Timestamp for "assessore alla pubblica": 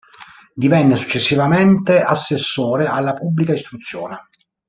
2.01-3.51